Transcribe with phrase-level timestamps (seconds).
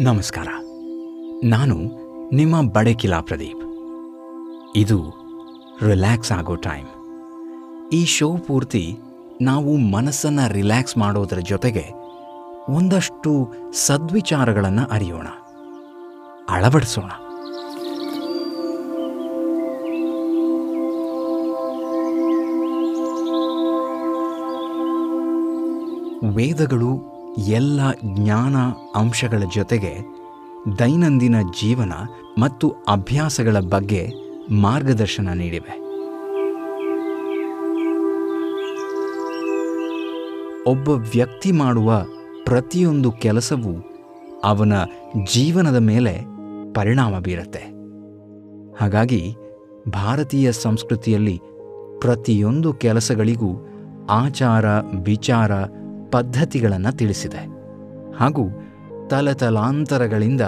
[0.00, 0.48] ನಮಸ್ಕಾರ.
[1.44, 1.76] ನಾನು
[2.34, 3.64] ನಿಮ್ಮ ಬಡಕಿಲಾ ಪ್ರದೀಪ್.
[4.76, 5.00] ಇದು
[5.82, 6.86] ರಿಲ್ಯಾಕ್ಸ್ ಆಗೋ ಟೈಮ್.
[7.92, 8.98] ಈ ಶೋ ಪೂರ್ತಿ
[9.42, 11.84] ನಾವು ಮನಸ್ಸನ್ನು ರಿಲ್ಯಾಕ್ಸ್ ಮಾಡೋದರ ಜೊತೆಗೆ
[12.68, 15.26] ಒಂದಷ್ಟು ಸದ್ವಿಚಾರಗಳನ್ನು ಅರಿಯೋಣ.
[16.48, 17.10] ಅಳವಡಿಸೋಣ.
[26.34, 27.17] ವೇದಗಳು
[27.48, 28.56] ಎಲ್ಲ ಜ್ಞಾನ
[28.94, 29.94] ಅಂಶಗಳ ಜೊತೆಗೆ
[30.78, 31.92] ದೈನಂದಿನ ಜೀವನ
[32.38, 34.08] ಮತ್ತು ಅಭ್ಯಾಸಗಳ ಬಗ್ಗೆ
[34.50, 35.88] ಮಾರ್ಗದರ್ಶನ ನೀಡಿವೆ.
[40.70, 42.06] ಒಬ್ಬ ವ್ಯಕ್ತಿ ಮಾಡುವ
[42.44, 43.84] ಪ್ರತಿಯೊಂದು ಕೆಲಸವೂ
[44.44, 44.72] ಅವನ
[45.32, 46.18] ಜೀವನದ ಮೇಲೆ
[46.74, 47.78] ಪರಿಣಾಮ ಬೀರುತ್ತೆ.
[48.80, 49.36] ಹಾಗಾಗಿ
[49.88, 51.40] ಭಾರತೀಯ ಸಂಸ್ಕೃತಿಯಲ್ಲಿ
[51.98, 53.66] ಪ್ರತಿಯೊಂದು ಕೆಲಸಗಳಿಗೂ
[54.10, 54.64] ಆಚಾರ,
[55.04, 55.52] ವಿಚಾರ
[56.10, 57.58] ಪದ್ಧತಿಗಳನ್ನು ತಿಳಿಸಿದೆ
[58.16, 58.48] ಹಾಗೂ
[59.08, 60.40] ತಲತಲಾಂತರಗಳಿಂದ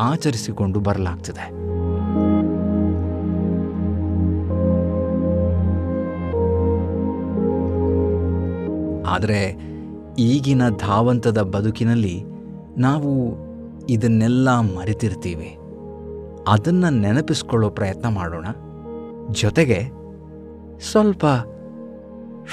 [0.00, 1.66] ಆಚರಿಸಿಕೊಂಡು ಬರಲಾಗ್ತದೆ.
[9.08, 9.58] ಆದರೆ
[10.18, 12.24] ಈಗಿನ ಧಾವಂತದ ಬದುಕಿನಲ್ಲಿ
[12.78, 13.36] ನಾವು
[13.88, 15.58] ಇದನ್ನೆಲ್ಲ ಮರೆತಿರ್ತೀವಿ.
[16.48, 18.46] ಅದನ್ನು ನೆನಪಿಸ್ಕೊಳ್ಳೋ ಪ್ರಯತ್ನ ಮಾಡೋಣ.
[19.30, 19.90] ಜೊತೆಗೆ
[20.90, 21.24] ಸ್ವಲ್ಪ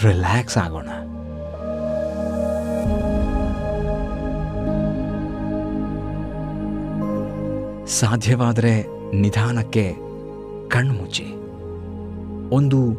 [0.04, 0.90] ರಿಲ್ಯಾಕ್ಸ್ ಆಗೋಣ.
[7.88, 9.96] ಸಾಧ್ಯವಾದರೆ ನಿಧಾನಕ್ಕೆ
[10.68, 11.26] ಕಣ್ಮುಚ್ಚಿ.
[12.56, 12.94] ಒಂದು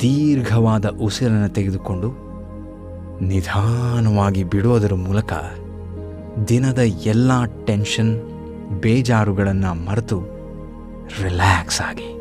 [0.00, 2.08] ದೀರ್ಘವಾದ ಉಸಿರನ್ನು ತೆಗೆದುಕೊಂಡು
[3.20, 5.32] ನಿಧಾನವಾಗಿ ಬಿಡೋದರ ಮೂಲಕ
[6.48, 7.30] ದಿನದ ಎಲ್ಲ
[7.64, 8.20] ಟೆನ್ಷನ್,
[8.80, 10.20] ಬೇಜಾರುಗಳನ್ನು ಮರೆತು
[11.22, 12.16] ರಿಲ್ಯಾಕ್ಸ್ ಆಗಿ.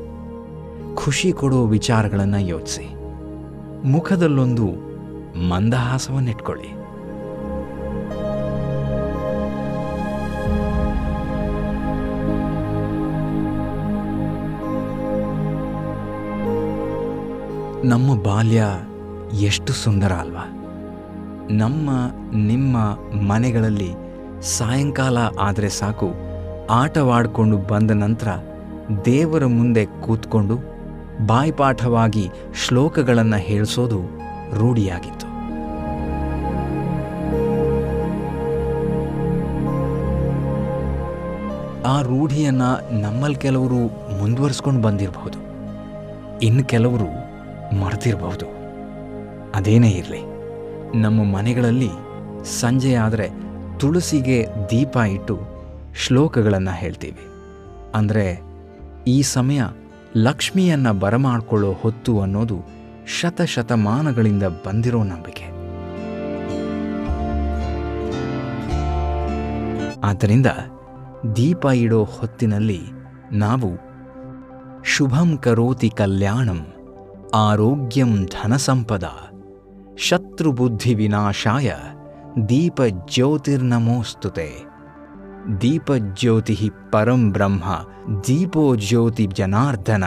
[0.96, 2.96] ಖುಷಿ ಕೊಡೋ ವಿಚಾರಗಳನ್ನು ಯೋಚಿಸಿ.
[3.88, 4.66] ಮುಖದಲ್ಲೊಂದು
[5.50, 6.85] ಮಂದಹಾಸವನ್ನಿಟ್ಕೊಳ್ಳಿ.
[17.86, 18.64] ನಮ್ಮ ಬಾಲ್ಯ
[19.34, 20.52] ಎಷ್ಟು ಸುಂದರ ಅಲ್ವಾ?
[21.52, 21.90] ನಮ್ಮ,
[22.36, 22.78] ನಿಮ್ಮ
[23.20, 23.92] ಮನೆಗಳಲ್ಲಿ
[24.42, 26.14] ಸಾಯಂಕಾಲ ಆದರೆ ಸಾಕು,
[26.70, 28.28] ಆಟವಾಡಿಕೊಂಡು ಬಂದ ನಂತರ
[29.06, 30.58] ದೇವರ ಮುಂದೆ ಕೂತ್ಕೊಂಡು
[31.26, 32.30] ಬಾಯ್ಪಾಠವಾಗಿ
[32.68, 34.02] ಶ್ಲೋಕಗಳನ್ನು ಹೇಳಿಸೋದು
[34.56, 35.26] ರೂಢಿಯಾಗಿತ್ತು.
[41.88, 43.88] ಆ ರೂಢಿಯನ್ನು ನಮ್ಮಲ್ಲಿ ಕೆಲವರು
[44.20, 45.46] ಮುಂದುವರಿಸ್ಕೊಂಡು ಬಂದಿರಬಹುದು.
[46.40, 47.25] ಇನ್ನು ಕೆಲವರು
[47.74, 48.46] ಮರೆತಿರಬಹುದು
[49.56, 50.22] ಅದೇನೇ ಇರಲಿ,
[50.96, 51.90] ನಮ್ಮ ಮನೆಗಳಲ್ಲಿ
[52.60, 53.30] ಸಂಜೆ ಆದರೆ
[53.80, 55.40] ತುಳಸಿಗೆ ದೀಪ ಇಟ್ಟು
[55.96, 57.26] ಶ್ಲೋಕಗಳನ್ನು ಹೇಳ್ತೀವಿ.
[57.96, 58.42] ಅಂದರೆ
[59.08, 59.62] ಈ ಸಮಯ
[60.18, 62.58] ಲಕ್ಷ್ಮಿಯನ್ನು ಬರಮಾಡ್ಕೊಳ್ಳೋ ಹೊತ್ತು ಅನ್ನೋದು
[63.20, 65.46] ಶತಶತಮಾನಗಳಿಂದ ಬಂದಿರೋ ನಂಬಿಕೆ.
[70.04, 70.46] ಆದ್ದರಿಂದ
[71.36, 72.82] ದೀಪ ಇಡೋ ಹೊತ್ತಿನಲ್ಲಿ
[73.32, 73.70] ನಾವು
[74.84, 76.75] ಶುಭಂ ಕರೋತಿ ಕಲ್ಯಾಣಂ.
[77.36, 79.04] ಆರೋಗ್ಯಂ ಧನಸಂಪದ.
[79.98, 81.72] ಶತ್ರುಬುದ್ಧಿ ವಿನಾಶಾಯ
[82.50, 84.66] ದೀಪಜ್ಯೋತಿರ್ನಮೋಸ್ತುತೆ.
[85.62, 87.64] ದೀಪಜ್ಯೋತಿ ಪರಂ ಬ್ರಹ್ಮ
[88.28, 90.04] ದೀಪೋ ಜ್ಯೋತಿ ಜನಾರ್ದನ.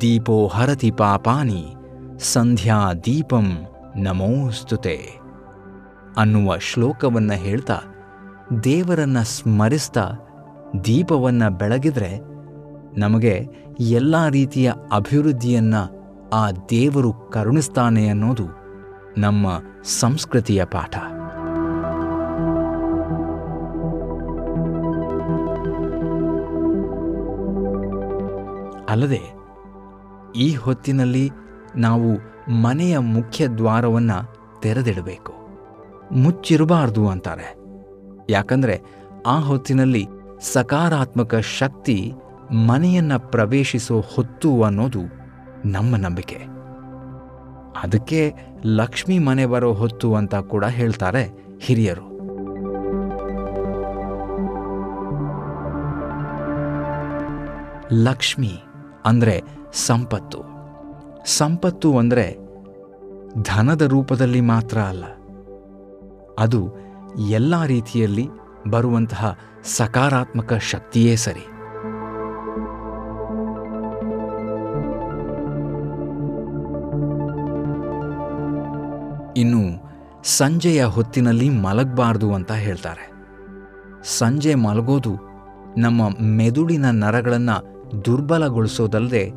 [0.00, 1.74] ದೀಪೋ ಹರತಿ ಪಾಪಾನಿ,
[2.18, 3.52] ಸಂಧ್ಯಾ ದೀಪಂ
[3.96, 5.18] ನಮೋಸ್ತುತೆ.
[6.16, 7.78] ಅನ್ನುವ ಶ್ಲೋಕವನ್ನು ಹೇಳ್ತಾ,
[8.64, 10.12] ದೇವರನ್ನ ಸ್ಮರಿಸ್ತಾ,
[10.84, 12.32] ದೀಪವನ್ನು ಬೆಳಗಿದ್ರೆ
[13.00, 13.46] ನಮಗೆ
[13.80, 16.01] ಎಲ್ಲ ರೀತಿಯ ಅಭಿವೃದ್ಧಿಯನ್ನು
[16.32, 18.44] ಆ ದೇವರು ಕರುಣಿಸ್ತಾನೆ ಅನ್ನೋದು
[19.18, 19.46] ನಮ್ಮ
[19.84, 20.96] ಸಂಸ್ಕೃತಿಯ ಪಾಠ.
[28.90, 29.20] ಅಲ್ಲದೆ,
[30.36, 31.30] ಈ ಹೊತ್ತಿನಲ್ಲಿ
[31.76, 32.10] ನಾವು
[32.62, 35.32] ಮನೆಯ ಮುಖ್ಯ ದ್ವಾರವನ್ನು ತೆರೆದಿಡಬೇಕು.
[36.12, 37.56] ಮುಚ್ಚಿರಬಾರ್ದು ಅಂತಾರೆ.
[38.30, 38.82] ಯಾಕಂದರೆ
[39.26, 40.06] ಆ ಹೊತ್ತಿನಲ್ಲಿ
[40.40, 42.12] ಸಕಾರಾತ್ಮಕ ಶಕ್ತಿ
[42.68, 45.21] ಮನೆಯನ್ನು ಪ್ರವೇಶಿಸೋ ಹೊತ್ತು ಅನ್ನೋದು
[45.64, 46.38] ನಮ್ಮ ನಂಬಿಕೆ.
[47.82, 51.30] ಅದಕ್ಕೆ ಲಕ್ಷ್ಮಿ ಮನೆ ಬರೋ ಹೊತ್ತು ಅಂತ ಕೂಡ ಹೇಳ್ತಾರೆ
[51.62, 52.12] ಹಿರಿಯರು.
[57.92, 58.52] ಲಕ್ಷ್ಮಿ
[59.04, 59.42] ಅಂದರೆ
[59.72, 60.38] ಸಂಪತ್ತು.
[61.26, 62.38] ಸಂಪತ್ತು ಅಂದರೆ
[63.42, 65.04] ಧನದ ರೂಪದಲ್ಲಿ ಮಾತ್ರ ಅಲ್ಲ.
[66.38, 66.70] ಅದು
[67.28, 68.28] ಎಲ್ಲ ರೀತಿಯಲ್ಲಿ
[68.70, 71.51] ಬರುವಂತಹ ಸಕಾರಾತ್ಮಕ ಶಕ್ತಿಯೇ ಸರಿ.
[79.36, 79.92] ಇನ್ನು
[80.24, 83.12] ಸಂಜೆಯ ಹೊತ್ತಿನಲ್ಲಿ ಮಲಗಬಾರ್ದು ಅಂತ ಹೇಳ್ತಾರೆ.
[84.04, 85.16] ಸಂಜೆ ಮಲಗೋದು
[85.78, 87.72] ನಮ್ಮ ಮೆದುಳಿನ ನರಗಳನ್ನು
[88.04, 89.30] ದುರ್ಬಲಗೊಳಿಸೋದಲ್ಲದೆ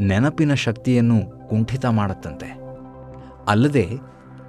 [0.00, 2.58] ನೆನಪಿನ ಶಕ್ತಿಯನ್ನು ಕುಂಠಿತ ಮಾಡುತ್ತಂತೆ.
[3.48, 3.88] ಅಲ್ಲದೆ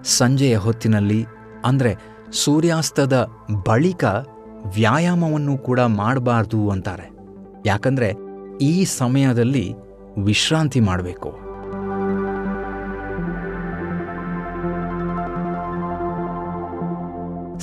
[0.04, 1.26] ಸಂಜೆಯ ಹೊತ್ತಿನಲ್ಲಿ
[1.66, 1.96] ಅಂದರೆ
[2.32, 3.28] ಸೂರ್ಯಾಸ್ತದ
[3.66, 4.06] ಬಳಿಕ
[4.76, 7.10] ವ್ಯಾಯಾಮವನ್ನು ಕೂಡ ಮಾಡಬಾರ್ದು ಅಂತಾರೆ.
[7.66, 8.14] ಯಾಕಂದರೆ
[8.62, 9.74] ಈ ಸಮಯದಲ್ಲಿ
[10.24, 11.43] ವಿಶ್ರಾಂತಿ ಮಾಡಬೇಕು.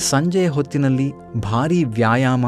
[0.01, 1.11] ಸಂಜೆಯ ಹೊತ್ತಿನಲ್ಲಿ
[1.41, 2.45] ಭಾರೀ ವ್ಯಾಯಾಮ,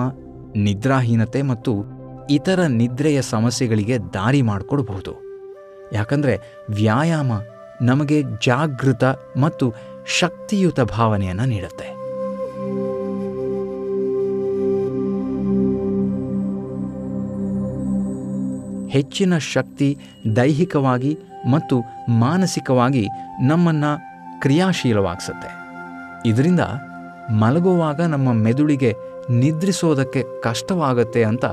[0.55, 1.83] ನಿದ್ರಾಹೀನತೆ ಮತ್ತು
[2.29, 5.13] ಇತರ ನಿದ್ರೆಯ ಸಮಸ್ಯೆಗಳಿಗೆ ದಾರಿ ಮಾಡಿಕೊಡ್ಬಹುದು.
[5.93, 6.37] ಯಾಕಂದರೆ
[6.69, 7.31] ವ್ಯಾಯಾಮ
[7.81, 9.03] ನಮಗೆ ಜಾಗೃತ
[9.37, 9.73] ಮತ್ತು
[10.07, 12.03] ಶಕ್ತಿಯುತ ಭಾವನೆಯನ್ನು ನೀಡುತ್ತೆ.
[18.89, 19.97] ಹೆಚ್ಚಿನ ಶಕ್ತಿ
[20.35, 21.19] ದೈಹಿಕವಾಗಿ
[21.51, 23.07] ಮತ್ತು ಮಾನಸಿಕವಾಗಿ
[23.41, 23.99] ನಮ್ಮನ್ನು
[24.41, 25.63] ಕ್ರಿಯಾಶೀಲವಾಗಿಸುತ್ತೆ.
[26.29, 26.59] ಇದರಿಂದ
[27.31, 28.95] ಮಲಗುವಾಗ ನಮ್ಮ ಮೆದುಳಿಗೆ
[29.29, 31.45] ನಿದ್ರಿಸೋದಕ್ಕೆ ಕಷ್ಟವಾಗುತ್ತೆ ಅಂತ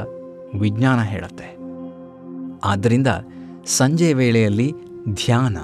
[0.59, 1.57] ವಿಜ್ಞಾನ ಹೇಳುತ್ತೆ.
[2.65, 3.07] ಆದ್ದರಿಂದ
[3.67, 4.75] ಸಂಜೆ ವೇಳೆಯಲ್ಲಿ
[5.15, 5.57] ಧ್ಯಾನ,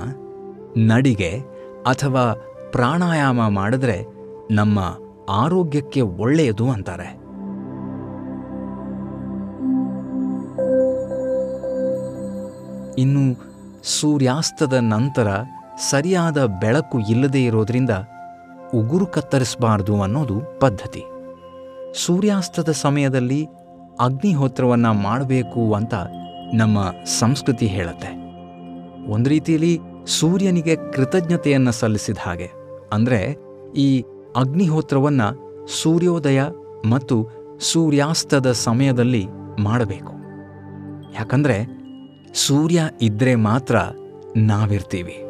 [0.77, 1.39] ನಡಿಗೆ
[1.87, 2.35] ಅಥವಾ
[2.73, 4.07] ಪ್ರಾಣಾಯಾಮ ಮಾಡಿದ್ರೆ
[4.51, 4.79] ನಮ್ಮ
[5.29, 7.27] ಆರೋಗ್ಯಕ್ಕೆ ಒಳ್ಳೆಯದು ಅಂತಾರೆ.
[13.01, 15.29] ಇನ್ನು ಸೂರ್ಯಾಸ್ತದ ನಂತರ
[15.91, 17.91] ಸರಿಯಾದ ಬೆಳಕು ಇಲ್ಲದೇ ಇರೋದ್ರಿಂದ
[18.75, 21.05] ಉಗುರು ಕತ್ತರಿಸಬಾರ್ದು ಅನ್ನೋದು ಪದ್ಧತಿ.
[21.95, 23.47] ಸೂರ್ಯಾಸ್ತದ ಸಮಯದಲ್ಲಿ
[24.01, 25.95] ಅಗ್ನಿಹೋತ್ರವನ್ನು ಮಾಡಬೇಕು ಅಂತ
[26.55, 28.27] ನಮ್ಮ ಸಂಸ್ಕೃತಿ ಹೇಳುತ್ತೆ.
[29.11, 32.51] ಒಂದು ರೀತಿಯಲ್ಲಿ ಸೂರ್ಯನಿಗೆ ಕೃತಜ್ಞತೆಯನ್ನು ಸಲ್ಲಿಸಿದ ಹಾಗೆ.
[32.93, 33.37] ಅಂದರೆ
[33.77, 34.05] ಈ
[34.37, 36.43] ಅಗ್ನಿಹೋತ್ರವನ್ನು ಸೂರ್ಯೋದಯ
[36.91, 37.29] ಮತ್ತು
[37.61, 39.27] ಸೂರ್ಯಾಸ್ತದ ಸಮಯದಲ್ಲಿ
[39.61, 40.13] ಮಾಡಬೇಕು.
[41.15, 41.87] ಯಾಕಂದರೆ
[42.35, 43.77] ಸೂರ್ಯ ಇದ್ದರೆ ಮಾತ್ರ
[44.37, 45.26] ನಾವಿರ್ತೀವಿ.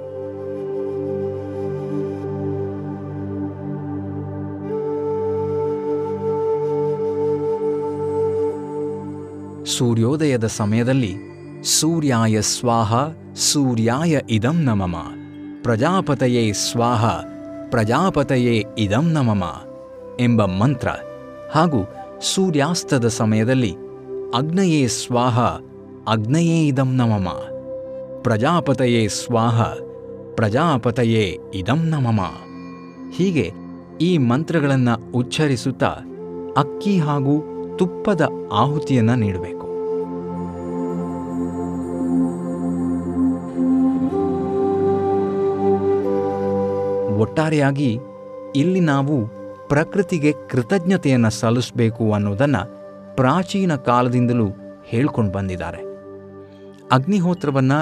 [9.78, 11.14] ಸೂರ್ಯೋದಯದ ಸಮಯದಲ್ಲಿ
[11.64, 12.94] ಸೂರ್ಯಾಯ ಸ್ವಾಹ,
[13.34, 14.96] ಸೂರ್ಯಾಯ ಇದಂ ನಮಮ
[15.62, 17.05] ಪ್ರಜಾಪತಯೇ ಸ್ವಾಹ,
[17.70, 19.44] ಪ್ರಜಾಪತಯೇ ಇದಂ ನಮಮ
[20.20, 20.88] ಎಂಬ ಮಂತ್ರ.
[21.52, 21.81] ಹಾಗೂ
[22.34, 23.75] ಸೂರ್ಯಾಸ್ತದ ಸಮಯದಲ್ಲಿ
[24.34, 25.40] ಅಗ್ನಯೇ ಸ್ವಾಹ,
[26.08, 27.28] ಅಗ್ನಯೇ ಇದಂ ನಮಮ
[28.23, 29.62] ಪ್ರಜಾಪತಯೇ ಸ್ವಾಹ,
[30.34, 32.20] ಪ್ರಜಾಪತಯೇ ಇದಂ ನಮಮ
[33.17, 33.52] ಹೀಗೆ
[34.00, 35.93] ಈ ಮಂತ್ರಗಳನ್ನು ಉಚ್ಚರಿಸುತ್ತಾ
[36.56, 37.37] ಅಕ್ಕಿ ಹಾಗೂ
[37.76, 39.56] ತುಪ್ಪದ ಆಹುತಿಯನ್ನು ನೀಡಬೇಕು.
[47.17, 47.99] ಒಟ್ಟಾರೆಯಾಗಿ
[48.57, 49.27] ಇಲ್ಲಿ ನಾವು
[49.69, 52.63] ಪ್ರಕೃತಿಗೆ ಕೃತಜ್ಞತೆಯನ್ನು ಸಲ್ಲಿಸಬೇಕು ಅನ್ನೋದನ್ನು
[53.17, 54.47] ಪ್ರಾಚೀನ ಕಾಲದಿಂದಲೂ
[54.85, 55.79] ಹೇಳ್ಕೊಂಡು ಬಂದಿದ್ದಾರೆ.
[56.93, 57.79] ಅಗ್ನಿಹೋತ್ರವನ್ನು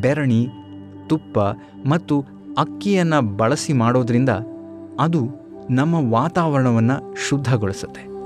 [0.00, 0.48] ಬೆರಣಿ,
[1.06, 1.38] ತುಪ್ಪ
[1.86, 2.20] ಮತ್ತು
[2.58, 4.28] ಅಕ್ಕಿಯನ್ನು ಬಳಸಿ ಮಾಡೋದ್ರಿಂದ
[5.00, 5.28] ಅದು
[5.70, 8.16] ನಮ್ಮ ವಾತಾವರಣವನ್ನು ಶುದ್ಧಗೊಳಿಸುತ್ತೆ.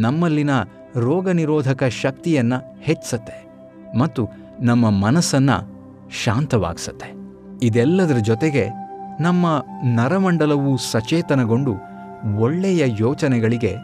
[0.00, 0.50] ನಮ್ಮಲ್ಲಿನ
[0.96, 3.49] ರೋಗ ನಿರೋಧಕ ಶಕ್ತಿಯನ್ನು ಹೆಚ್ಚಿಸುತ್ತೆ.
[3.98, 4.28] ಮತ್ತು
[4.60, 5.80] ನಮ್ಮ ಮನಸ್ಸನ್ನು
[6.24, 7.14] ಶಾಂತವಾಗಿಸುತ್ತೆ.
[7.62, 8.68] ಇದೆಲ್ಲದರ ಜೊತೆಗೆ
[9.20, 11.74] ನಮ್ಮ ನರಮಂಡಲವು ಸಚೇತನಗೊಂಡು
[12.38, 13.76] ಒಳ್ಳೆಯ ಯೋಚನೆಗಳಿಗೆ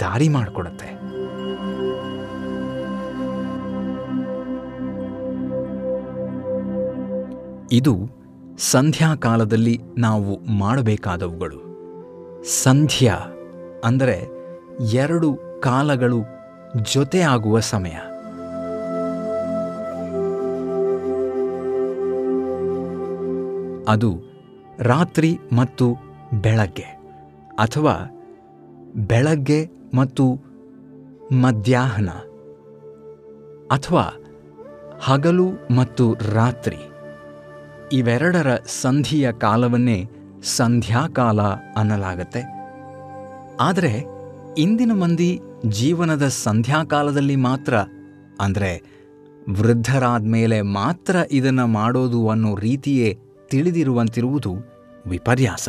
[0.00, 0.96] ದಾರಿ ಮಾಡಿಕೊಡುತ್ತೆ.
[7.72, 8.08] ಇದು
[8.58, 11.66] ಸಂಧ್ಯಾಕಾಲದಲ್ಲಿ ನಾವು ಮಾಡಬೇಕಾದವುಗಳು.
[12.44, 13.34] ಸಂಧ್ಯಾ
[13.84, 14.26] ಅಂದರೆ
[14.92, 16.24] ಎರಡು ಕಾಲಗಳು
[16.92, 18.05] ಜೊತೆ ಆಗುವ ಸಮಯ.
[23.88, 24.10] ಅದು
[24.80, 25.86] ರಾತ್ರಿ ಮತ್ತು
[26.42, 26.88] ಬೆಳಗ್ಗೆ
[27.58, 27.94] ಅಥವಾ
[29.08, 29.60] ಬೆಳಗ್ಗೆ
[29.94, 30.24] ಮತ್ತು
[31.32, 32.10] ಮಧ್ಯಾಹ್ನ
[33.70, 34.04] ಅಥವಾ
[35.02, 36.80] ಹಗಲು ಮತ್ತು ರಾತ್ರಿ
[37.92, 38.50] ಇವೆರಡರ
[38.80, 39.98] ಸಂಧಿಯ ಕಾಲವನ್ನೇ
[40.56, 41.40] ಸಂಧ್ಯಾಕಾಲ
[41.76, 42.42] ಅನ್ನಲಾಗತ್ತೆ.
[43.60, 43.92] ಆದರೆ
[44.58, 45.30] ಇಂದಿನ ಮಂದಿ
[45.68, 47.74] ಜೀವನದ ಸಂಧ್ಯಾಕಾಲದಲ್ಲಿ ಮಾತ್ರ,
[48.40, 48.72] ಅಂದರೆ
[49.50, 53.10] ವೃದ್ಧರಾದ ಮೇಲೆ ಮಾತ್ರ ಇದನ್ನು ಮಾಡೋದು ಅನ್ನೋ ರೀತಿಯೇ
[53.50, 54.56] ತಿಳಿದಿರುವಂತಿರುವುದು
[55.06, 55.68] ವಿಪರ್ಯಾಸ.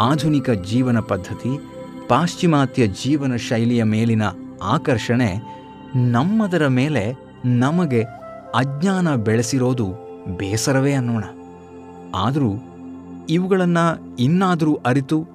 [0.00, 1.58] ಆಧುನಿಕ ಜೀವನ ಪದ್ಧತಿ,
[2.08, 4.22] ಪಾಶ್ಚಿಮಾತ್ಯ ಜೀವನ ಶೈಲಿಯ ಮೇಲಿನ
[4.62, 5.36] ಆಕರ್ಷಣೆ
[6.10, 8.02] ನಮ್ಮದರ ಮೇಲೆ ನಮಗೆ
[8.54, 9.86] ಅಜ್ಞಾನ ಬೆಳೆಸಿರೋದು
[10.36, 11.24] ಬೇಸರವೇ ಅನ್ನೋಣ.
[12.14, 12.52] ಆದರೂ
[13.30, 15.26] ಇವುಗಳನ್ನು ಇನ್ನಾದರೂ ಅರಿತು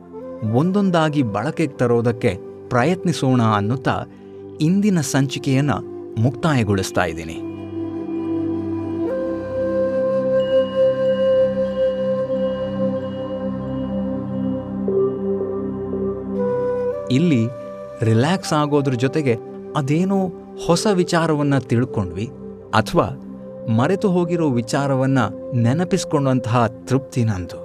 [0.54, 2.38] ಒಂದೊಂದಾಗಿ ಬಳಕೆಗೆ ತರೋದಕ್ಕೆ
[2.70, 4.04] ಪ್ರಯತ್ನಿಸೋಣ ಅನ್ನುತ್ತಾ
[4.62, 7.54] ಇಂದಿನ ಸಂಚಿಕೆಯನ್ನು ಮುಕ್ತಾಯಗೊಳಿಸ್ತಾ ಇದ್ದೀನಿ.
[17.16, 17.48] ಇಲ್ಲಿ
[18.02, 19.38] ರಿಲ್ಯಾಕ್ಸ್ ಆಗೋದ್ರ ಜೊತೆಗೆ
[19.76, 20.32] ಅದೇನೋ
[20.68, 22.30] ಹೊಸ ವಿಚಾರವನ್ನು ತಿಳ್ಕೊಂಡ್ವಿ
[22.74, 23.20] ಅಥವಾ
[23.78, 27.63] ಮರೆತು ಹೋಗಿರೋ ವಿಚಾರವನ್ನು ನೆನಪಿಸ್ಕೊಂಡಂತಹ ತೃಪ್ತಿ ನಂದು.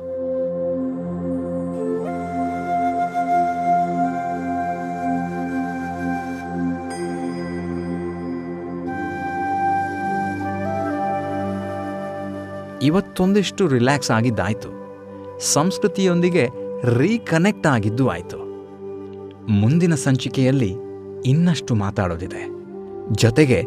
[12.82, 14.68] ಇವತ್ತೊಂದಿಷ್ಟು ರಿಲ್ಯಾಕ್ಸ್ ಆಗಿದ್ದಾಯಿತು.
[15.52, 16.48] ಸಂಸ್ಕೃತಿಯೊಂದಿಗೆ
[16.84, 18.38] ರೀಕನೆಕ್ಟ್ ಆಗಿದ್ದು ಆಯಿತು.
[19.48, 20.76] ಮುಂದಿನ ಸಂಚಿಕೆಯಲ್ಲಿ
[21.26, 22.48] ಇನ್ನಷ್ಟು ಮಾತಾಡೋದಿದೆ.
[23.12, 23.64] ಜೊತೆಗೆ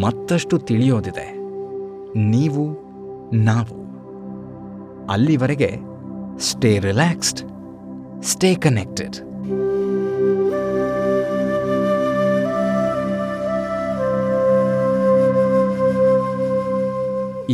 [0.00, 1.32] ಮತ್ತಷ್ಟು ತಿಳಿಯೋದಿದೆ.
[2.18, 2.78] ನೀವು,
[3.32, 3.84] ನಾವು.
[5.06, 5.78] ಅಲ್ಲಿವರೆಗೆ
[6.38, 7.40] ಸ್ಟೇ ರಿಲ್ಯಾಕ್ಸ್ಡ್
[8.22, 9.16] ಸ್ಟೇ ಕನೆಕ್ಟೆಡ್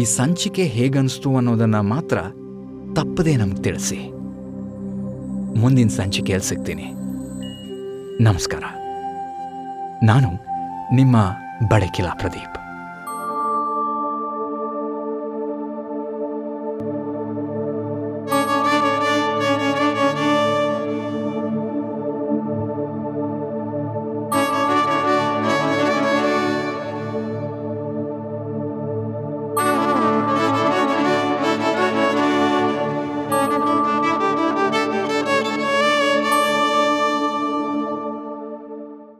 [0.00, 2.18] ಈ ಸಂಚಿಕೆ ಹೇಗನ್ನಿಸ್ತು ಅನ್ನೋದನ್ನು ಮಾತ್ರ
[2.96, 4.12] ತಪ್ಪದೇ ನಮ್ಗೆ ತಿಳಿಸಿ.
[5.58, 6.84] ಮುಂದಿನ ಸಂಚಿಕೆಯಲ್ಲಿ ಸಿಗ್ತೀನಿ.
[8.20, 8.62] ನಮಸ್ಕಾರ.
[10.02, 10.28] ನಾನು
[10.94, 11.16] ನಿಮ್ಮ
[11.68, 12.59] ಬಡಕಿಲಾ ಪ್ರದೀಪ್.